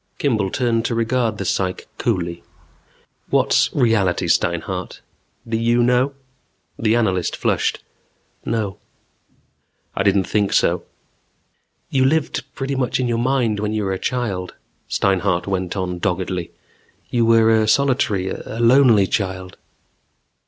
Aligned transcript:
Kimball 0.17 0.49
turned 0.49 0.83
to 0.85 0.95
regard 0.95 1.37
the 1.37 1.45
psych 1.45 1.85
coolly. 1.99 2.41
"What's 3.29 3.71
reality, 3.71 4.25
Steinhart? 4.27 4.99
Do 5.47 5.55
you 5.57 5.83
know?" 5.83 6.13
The 6.79 6.95
analyst 6.95 7.35
flushed. 7.35 7.83
"No." 8.43 8.77
"I 9.95 10.01
didn't 10.01 10.23
think 10.23 10.53
so." 10.53 10.81
"You 11.91 12.03
lived 12.03 12.43
pretty 12.55 12.73
much 12.73 12.99
in 12.99 13.07
your 13.07 13.19
mind 13.19 13.59
when 13.59 13.73
you 13.73 13.83
were 13.83 13.93
a 13.93 13.99
child," 13.99 14.55
Steinhart 14.87 15.45
went 15.45 15.77
on 15.77 15.99
doggedly. 15.99 16.49
"You 17.11 17.23
were 17.23 17.51
a 17.55 17.67
solitary, 17.67 18.27
a 18.29 18.59
lonely 18.59 19.05
child." 19.05 19.55